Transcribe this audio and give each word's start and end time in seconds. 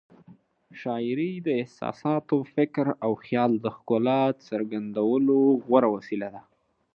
شاعري 0.81 1.31
د 1.45 1.47
احساساتو، 1.61 2.37
فکر 2.55 2.85
او 3.03 3.11
خیال 3.23 3.51
د 3.59 3.65
ښکلا 3.75 4.21
څرګندولو 4.47 5.39
غوره 5.65 5.89
وسیله 5.95 6.27
ده. 6.35 6.41